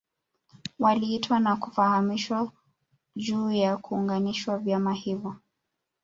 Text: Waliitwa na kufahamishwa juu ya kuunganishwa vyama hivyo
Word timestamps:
Waliitwa 0.79 1.39
na 1.39 1.55
kufahamishwa 1.55 2.51
juu 3.15 3.51
ya 3.51 3.77
kuunganishwa 3.77 4.57
vyama 4.57 4.93
hivyo 4.93 5.35